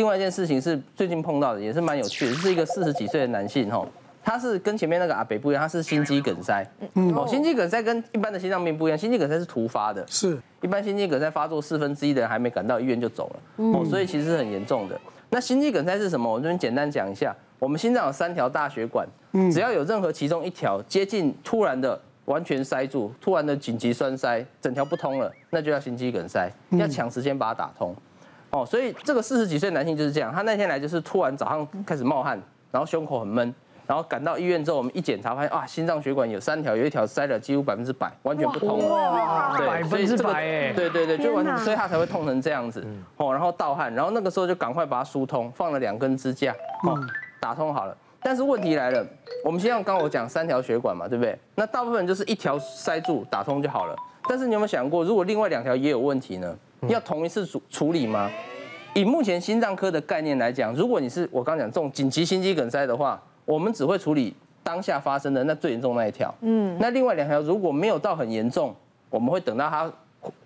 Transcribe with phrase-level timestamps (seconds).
[0.00, 3.84] 另外一件事情是最近碰到的，也是蛮有趣的，是一个四十几岁的男性吼，
[4.22, 6.64] 他是跟前面那个阿北不一样，他是心肌梗塞。
[6.94, 14.96] 嗯哦，心肌梗塞跟一般的心脏病不一样，心肌梗塞是突发的，是一般心肌梗塞发作四分之一的人还没赶到医院就走了，哦，所以其实是很严重的。
[15.30, 16.32] 那心肌梗塞是什么？
[16.32, 19.04] 我这边简单讲一下，我们心脏有三条大血管，
[19.50, 27.92] 只要有任何其中一条接近突然的完全塞住，突然的紧急栓塞，整条不通了，那就要心肌梗塞，要抢时间把它打通。
[28.50, 32.40] 哦，所以这个四十几岁男性就是这样，他那天来就是突然早上开始冒汗，
[32.70, 33.54] 然后胸口很闷，
[33.86, 39.54] 然后赶到医院之后，我们一检查发现啊，心脏血管有三条，有一条塞了几乎百分之百，完全不通了。
[39.56, 42.86] 对，百分之百哎，对对对，就完全，所以他才会痛成这样子。
[43.16, 46.52] 哦，然后盗汗，然后那个时候就赶快把它疏通，放了两根支架，
[46.84, 46.98] 哦，
[47.40, 47.96] 打通好了。
[48.20, 49.06] 但是问题来了，
[49.44, 51.38] 我们先像刚刚我讲三条血管嘛，对不对？
[51.54, 53.94] 那大部分就是一条塞住打通就好了。
[54.28, 56.56] 但是你有没有想过，如果另外两条也有问题呢？
[56.86, 58.30] 要同一次处处理吗？
[58.94, 66.34] 以目前心脏科的概念来讲，如果你是我刚讲这种紧急心肌梗塞的话，我们只会处理当下发生的那最严重那一条。
[66.40, 68.74] 嗯，那另外两条如果没有到很严重，
[69.10, 69.90] 我们会等到他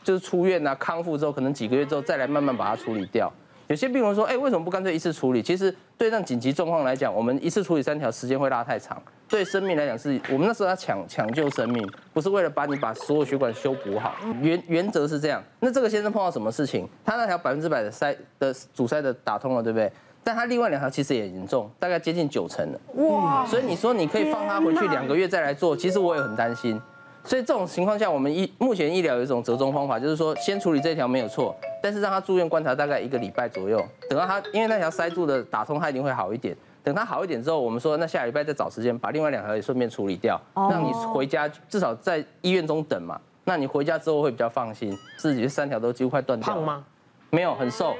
[0.02, 3.32] 就是出院啊康复之后，可能几个月之后再来慢慢把它处理掉。
[3.68, 5.40] 有些病人说，哎，为什么不干脆一次处理？
[5.40, 9.00] 其实对那紧急状况来讲，我们一次处理三条，时间会拉太长。
[9.32, 14.14] 对生命来讲，是我们那时候要抢抢救生命，不是为了把你把所有血管修补好。
[14.42, 15.42] 原原则是这样。
[15.58, 16.86] 那这个先生碰到什么事情？
[17.02, 19.90] 他那条百分之百的塞的阻塞的打通了，对不对？
[20.22, 22.80] 但他另外两条其实也严重，大概接近九成了。
[23.08, 23.46] 哇！
[23.46, 26.78] 所以你说你可以放他回去两个月再来做，其实我也很担心。
[27.24, 36.54] 所以这种情况下，我们医目前医疗有一种折中方法，就是说先处理这条没有错，但是让他住院观察大概一个礼拜左右，等到他因为那条塞住的打通，他一定会好一点。
[36.84, 43.20] 等他好一点之后，我们说那下礼拜再找时间把另外两条也顺便处理掉，让你回家至少在医院中等嘛。
[43.44, 44.96] 那你回家之后会比较放心。
[45.18, 46.54] 自己三条都几乎快断掉了。
[46.54, 46.84] 胖吗？
[47.30, 47.94] 没有，很瘦，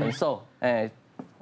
[0.00, 0.42] 很瘦。
[0.60, 0.90] 哎，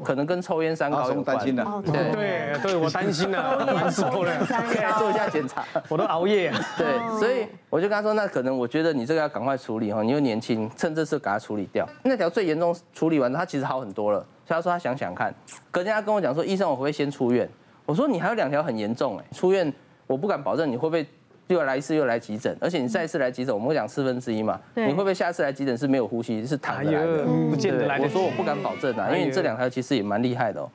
[0.02, 1.38] 可能跟抽烟三高有关。
[1.38, 5.64] 对对对，我担心了， 蛮瘦了，可以来做一下检查。
[5.88, 6.52] 我都熬夜。
[6.76, 11.88] 对，所以我就跟他说，那可能我觉得你这个要赶快处理哈，你又年轻，趁这次给它处理掉。
[12.04, 14.24] 那条最严重处理完，它其实好很多了。
[14.46, 15.34] 所以他说他想想看，
[15.70, 17.48] 隔天他跟我讲说，医生我会不会先出院？
[17.84, 19.72] 我说你还有两条很严重哎，出院
[20.06, 21.06] 我不敢保证你会不会
[21.48, 27.24] 又来一次又来急诊，而且你再一次来急诊，我们会讲四分之一嘛，你会不会下次来急诊是没有呼吸是躺着来的？
[27.48, 28.00] 不见得来。
[28.00, 30.68] 我说我不敢保证啊，因为你这两条其实也蛮厉害的哦。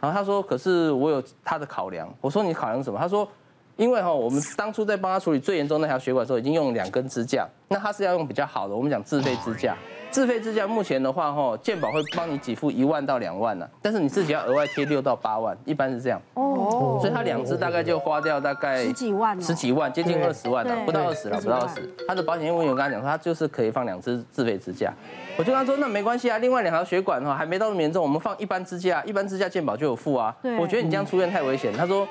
[0.00, 2.98] 然后他说可是我有他的考量，我说你考量什么？
[2.98, 3.28] 他说
[3.76, 9.76] 因为哈我们当初在帮他处理最严重那条血管的时候已经用了两根支架，那他是要用比较好的，我们讲自费支架。
[10.16, 16.18] 自费支架目前的话，哈，健保会帮你给付一万到两万呢，但是你自己要额外贴六到八万，一般是这样。
[16.32, 21.86] 哦，所以他两支大概就花掉大概十几万，十几万，接近二十万了，不到二十了，不到二十。
[22.08, 24.90] 他的保险业务员跟他讲说，他就是可以放两支自费支架。
[25.36, 30.34] 我就跟他说，那没关系啊，另外两条血管哈还没到那么严重，我们放一般支架，一般支架健保就有付啊。
[30.58, 31.70] 我觉得你这样出院太危险。
[31.74, 32.08] 他说，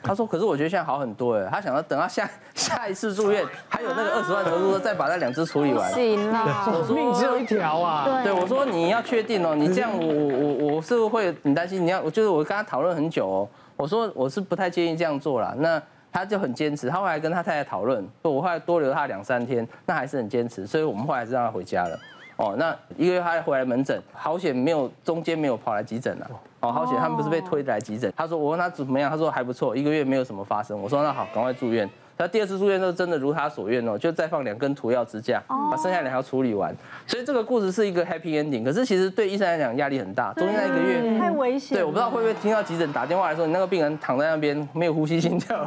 [0.00, 1.48] 他说，可是我觉得现在好很多哎。
[1.50, 3.44] 他想要等到下下一次住院
[3.78, 5.88] 还有那个二十万投入，再把那两只处理完。
[5.92, 8.20] 行了， 命只有一条啊。
[8.24, 11.86] 对，我说你要确定哦，你这样我我我我是不是会很担心？
[11.86, 15.54] 你要，就是我跟他讨论很久哦，我说我是不太建议这样做啦。
[15.58, 15.80] 那
[16.10, 21.96] 他就很坚持，他后来跟他太太讨论，我后来多留他两三天，那还是很坚持，所以我们后来是让他回家了。
[22.38, 26.28] 哦，那一个月他回来门诊，好险没有中间没有跑来急诊了。
[26.58, 28.12] 哦，好险他们不是被推来急诊。
[28.16, 30.76] 他说我问他怎么样，他说还不错，一个月没有什么发生。
[30.82, 31.88] 我说那好，赶快住院。
[32.18, 36.74] 他第二次住院都真的如他所愿哦，就再放两根涂药支架，把剩下两条处理完。
[37.06, 38.64] 所以这个故事是一个 happy ending。
[38.64, 41.76] 可是其实对医生来讲压力很大，中间那一个月太危险。
[41.76, 45.64] 对，我不知道会不会听到急诊打电话来说，你那个病人躺在那边没有呼吸心跳。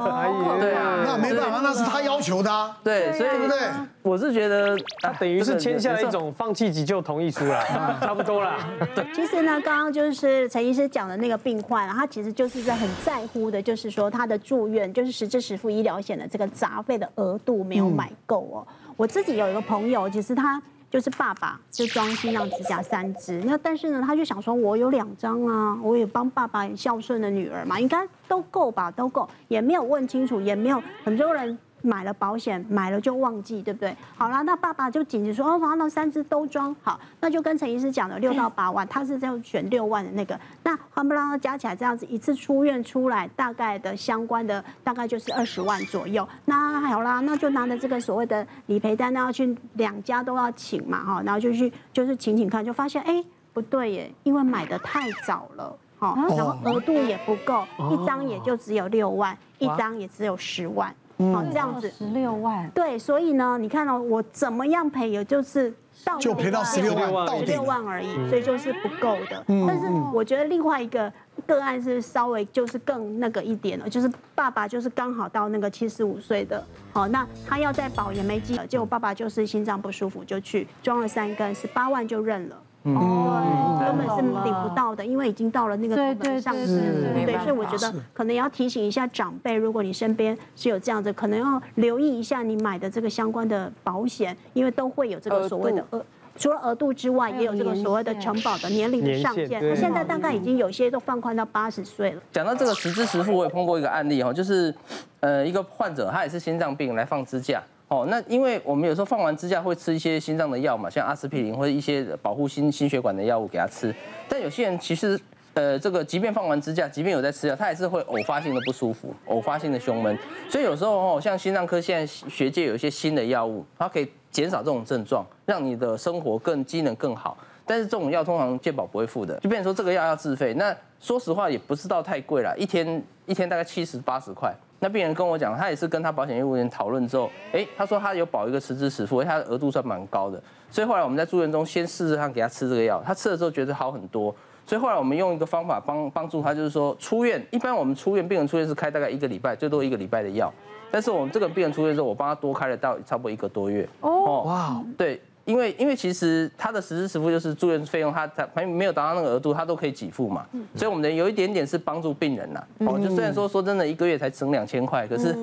[0.59, 2.75] 对啊， 那没办法，那是他要求的。
[2.84, 3.58] 对，所以对不对？
[4.02, 7.64] 我是觉得他等于是签下一种放弃急救同意书了，
[8.02, 8.58] 差不多啦。
[8.96, 17.09] 对，其实呢，刚刚就是陈医师讲的那个病患，他其实就是在很在乎的，就是说他的住院，就是实支实付医疗险的这个杂费的。
[17.16, 18.66] 额度没有买够哦，
[18.96, 20.59] 我自己有一个朋友，其实他
[20.91, 31.58] 就是爸爸就装心脏支架三支，那但是呢，他就想说，我有两张啊，我也帮爸爸孝顺的女儿嘛，应该都够吧，都够，也没有问清楚，也没有很多人。
[31.81, 33.95] 买了保险，买了就忘记，对不对？
[34.16, 46.28] 好啦，那爸爸就紧急说，哦，把那三支都装好，那就跟陈医师讲了六到八万，他是这样选六万的那个，那还不啷加起来这样子一次出院出来，大概的相关的大概就是二十万左右。
[46.45, 53.23] 那好啦，那就拿着这个所谓的理赔单，那要去两家都要请嘛，哈，然后就去就是请请看，就发现哎
[53.53, 60.93] 不对耶，因为买的太早了，好，然后额度也不够，一张也就只有六万，一张也只有十万。
[61.34, 61.91] 好，这样子。
[61.91, 65.73] 十六万，对，所以呢，你看哦，我怎么样赔，也就是
[66.03, 69.44] 到就赔到十六万，十六万而已，所以就是不够的。
[69.47, 71.12] 但是我觉得另外一个
[71.46, 82.58] 个案是稍微就是更那个一点了，就是爸爸就是刚好到那个七十五岁的，好，那他要再保也没机会，结果爸爸就是心脏不舒服就去装了三根，十八万就认了。
[82.83, 86.31] 哦，根本是领不到的，因为已经到了那个对对。
[86.41, 96.03] 对，所以我觉得可能要提醒一下长辈，如果你身边是有这样子，可能要留意一下你买的这个相关的保险，因为都会有这个所谓的额，
[96.35, 99.75] 除了额度之外，也有这个所谓的承保的年龄的上限。
[99.75, 102.22] 现在大概已经有些都放宽到八十岁了。
[102.31, 104.73] 讲到这个实支实付，我也碰过一个案例哈，就是
[105.19, 107.61] 呃一个患者，他也是心脏病来放支架。
[107.91, 113.93] 哦，那因为我们有时候放完支架会吃一些心脏的药嘛，像阿司匹林或者一些保护心心血管的药物给他吃。
[114.29, 115.20] 但有些人其实，
[115.55, 120.17] 呃，这个即便放完支架，即便有在吃药，他还是会偶发性的不舒服，偶发性的胸闷。
[120.49, 127.38] 所以有时候哦，像心脏科现在学界有一些新的药物，它可以减少这种症状，让你的生活更机能更好。
[127.66, 130.53] 但是这种药通常健保不会付的，就变成说这个药要自费。
[130.53, 134.55] 那说实话也不是到太贵啦，一天一天大概七十八十块。
[134.83, 140.41] 那病人跟我讲，他也是跟他保险业务员讨论之后，哎，他说他有保一个实支实付，他的额度算蛮高的。
[140.72, 144.35] 所以后来我们在住院中先试试看给他吃这个药，他吃了之后觉得好很多。
[144.66, 150.51] 所以后来我们用一个方法帮帮助他，就是说出院，一般我们出院病人出院是开大概一个礼拜，最多一个礼拜的药。
[150.89, 153.87] 但是我们这个病人出院之后，我帮他多开了到差不多一个多月。
[154.01, 155.22] 哦，哇，对。
[155.46, 160.46] 因为因为其实他的实支实付就是住院费用，他他没没有达到那个额度，他都可以给付嘛。
[160.76, 162.64] 所以我们的有一点点是帮助病人呐。
[162.79, 165.35] 哦，就虽然说说真的一个月才省两千块，可是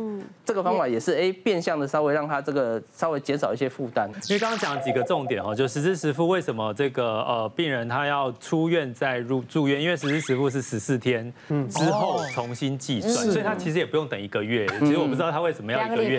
[0.45, 4.09] 这个方法也是哎变相的稍微让他这个稍微减少一些负担。
[4.29, 9.81] 因为刚刚讲了几个重点哦，就实支实付为什么这个呃病人他要出院再入住院？
[9.81, 11.33] 因为实支实付是十四天
[11.69, 14.67] 之后重新计算，所以他其实也不用等一个月。
[14.81, 16.17] 其实我不知道他为什么要一个月，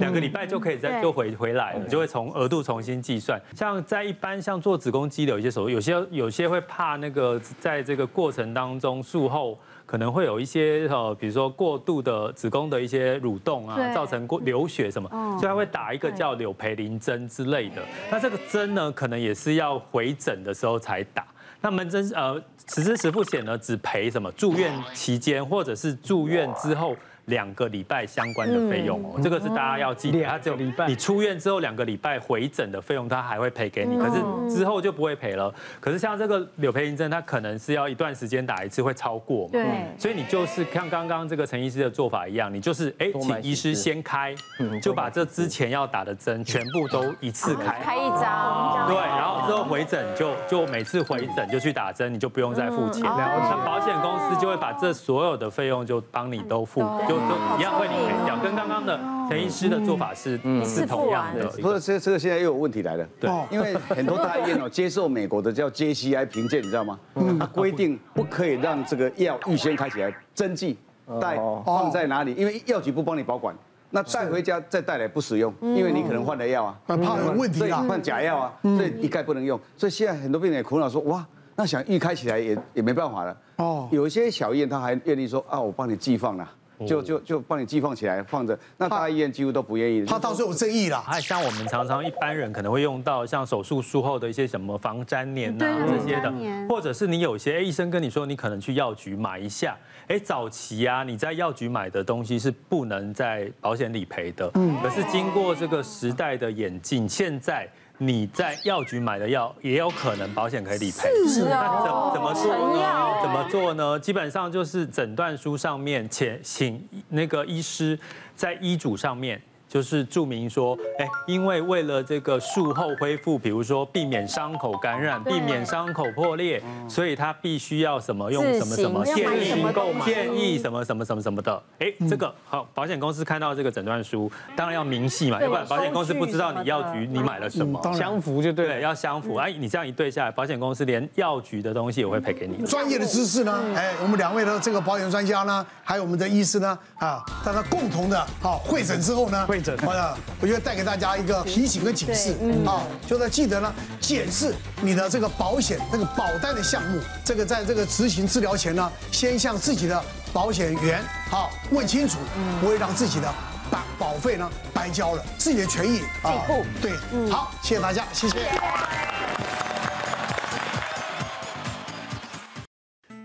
[0.00, 3.40] 两个礼拜就可以再就回回来了，就会从额度重新计算。
[3.54, 15.08] 像在一般像做子宫肌瘤一些手术，有些有些会怕那个在这个过程当中术后可能会有一些呃，比如说过度的子宫的一些蠕动啊，造成过流血什么，
[15.38, 17.82] 所以他会打一个叫柳培林针之类的。
[18.10, 21.24] 那这个针呢，可能也是要回诊的时候才打。
[21.60, 22.34] 那门诊呃，
[22.66, 26.96] 实支实付险呢，只赔什么住院期间或者是住院之后。
[27.26, 30.22] 两个礼拜相关的费用哦，这个是大家要记得。
[30.24, 35.52] 他只有你出院之后两个礼拜回诊的费用，他还会赔给你，可是之后就不会赔了。
[35.80, 39.52] 可是像这个柳培林针，它可能是要一段时间打一次，会超过嘛。
[39.52, 39.64] 对。
[39.98, 44.34] 所以你就是像刚刚这个陈医师的做法一样，你就是哎，请医师先开，
[44.82, 47.80] 就把这之前要打的针全部都一次开。
[47.80, 48.86] 开一张。
[48.88, 53.02] 对，然后之后回诊就就每次回诊就去打针，你就不用再付钱。
[53.02, 56.82] 那保险公司就会把这所有的费用就帮你都付。
[57.12, 58.98] 就都一样会理赔掉，跟刚刚的
[59.28, 61.46] 陈医师的做法是是同样的。
[61.60, 63.06] 不是，这这个现在又有问题来了。
[63.20, 66.98] 对，因为很多大医院哦接受美国的叫 JCI 评鉴，你知道吗？
[67.38, 70.78] 它规定不可以让这个药预先开起来，针剂
[71.20, 71.36] 带
[71.66, 72.32] 放在哪里？
[72.34, 73.54] 因为药局不帮你保管，
[73.90, 79.60] 那带回家再带来不使用，因为你可能换了药啊，怕有问题啊，换假药啊，所以一概不能用。
[79.76, 81.26] 所以现在很多病人也苦恼说，哇，
[81.56, 83.36] 那想预开起来也也没办法了。
[83.56, 86.50] 哦，有一些小医院他还愿意说啊，我帮你寄放了。
[86.86, 90.04] 就就就帮你寄放起来放着，那大医院几乎都不愿意。
[90.04, 91.02] 他倒是有争议啦。
[91.06, 96.32] 还像我们常常一般人可能会用到像手术术后的一些什么防粘连啊这些的，
[96.68, 99.76] 或者是你有些哎医生跟你说你可能去药局买一下，
[100.08, 107.68] 哎早期啊你在药局买的东西是不能在保险理赔的，嗯，可是经过这个时代的演进，现在。
[108.04, 113.22] 你在药局买的药也有可能保险可以理赔，是啊，那怎怎么做呢？
[113.22, 114.00] 怎么做呢？
[114.00, 117.96] 基本上就是诊断书上面，请请那个医师
[118.34, 119.40] 在医嘱上面。
[119.72, 131.62] 就是注明说，哎，因为为了这个术后恢复，比如说避免伤口感染、避免伤口破裂，所以他必须要什么用什么什么建议购买建议什么什么什么什么的。
[131.78, 139.36] 哎，这个好，保险公司看到这个诊断书，当然要明细嘛，要不然保险公司不知道你药局你买了什么，相符就对了，要相符。
[139.36, 142.62] 哎，你这样一对下来，保险公司连药局的东西也会赔给你。
[142.66, 143.58] 专业的知识呢？
[143.74, 150.16] 哎，我们两位的这个保险专家呢，还有我们的医师呢，啊，大家共同的好会诊之后呢，会诊，好的。
[150.40, 152.34] 我觉得带给大家一个提醒跟警示。
[152.66, 160.02] 啊，就是记得呢，检视你的这个保险那个保单的项目，这个在这个执行治疗前呢，先向自己的
[160.32, 162.18] 保险员好问清楚，
[162.60, 163.32] 不会让自己的
[163.70, 166.42] 保保费呢白交了，自己的权益啊，
[166.80, 166.92] 对，
[167.30, 168.36] 好，谢谢大家，谢谢。